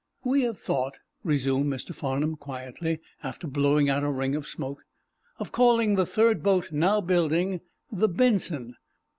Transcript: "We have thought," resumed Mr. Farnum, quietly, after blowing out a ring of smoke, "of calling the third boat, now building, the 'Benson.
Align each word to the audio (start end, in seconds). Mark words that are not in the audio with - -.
"We 0.23 0.41
have 0.41 0.57
thought," 0.57 0.97
resumed 1.23 1.71
Mr. 1.71 1.93
Farnum, 1.93 2.35
quietly, 2.35 3.01
after 3.21 3.45
blowing 3.45 3.87
out 3.87 4.03
a 4.03 4.09
ring 4.09 4.33
of 4.33 4.47
smoke, 4.47 4.83
"of 5.37 5.51
calling 5.51 5.93
the 5.93 6.07
third 6.07 6.41
boat, 6.41 6.71
now 6.71 7.01
building, 7.01 7.61
the 7.91 8.07
'Benson. 8.09 8.77